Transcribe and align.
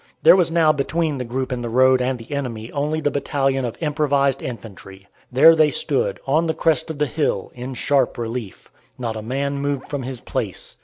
There 0.23 0.35
was 0.35 0.49
now 0.49 0.71
between 0.71 1.19
the 1.19 1.23
group 1.23 1.51
in 1.53 1.61
the 1.61 1.69
road 1.69 2.01
and 2.01 2.17
the 2.17 2.31
enemy 2.31 2.71
only 2.71 3.01
the 3.01 3.11
battalion 3.11 3.65
of 3.65 3.77
improvised 3.79 4.41
infantry. 4.41 5.07
There 5.31 5.53
they 5.55 5.69
stood, 5.69 6.19
on 6.25 6.47
the 6.47 6.55
crest 6.55 6.89
of 6.89 6.97
the 6.97 7.05
hill, 7.05 7.51
in 7.53 7.75
sharp 7.75 8.17
relief. 8.17 8.71
Not 8.97 9.15
a 9.15 9.21
man 9.21 9.59
moved 9.59 9.91
from 9.91 10.01
his 10.01 10.19
place. 10.19 10.77